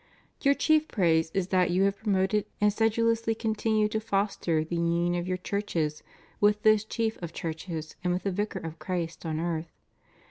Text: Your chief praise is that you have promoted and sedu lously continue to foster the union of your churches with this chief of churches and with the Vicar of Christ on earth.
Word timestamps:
Your 0.41 0.55
chief 0.55 0.87
praise 0.87 1.29
is 1.35 1.49
that 1.49 1.69
you 1.69 1.83
have 1.83 1.95
promoted 1.95 2.47
and 2.59 2.71
sedu 2.71 3.03
lously 3.03 3.37
continue 3.37 3.87
to 3.89 3.99
foster 3.99 4.63
the 4.63 4.75
union 4.77 5.13
of 5.13 5.27
your 5.27 5.37
churches 5.37 6.01
with 6.39 6.63
this 6.63 6.83
chief 6.83 7.21
of 7.21 7.33
churches 7.33 7.95
and 8.03 8.11
with 8.11 8.23
the 8.23 8.31
Vicar 8.31 8.57
of 8.57 8.79
Christ 8.79 9.27
on 9.27 9.39
earth. 9.39 9.69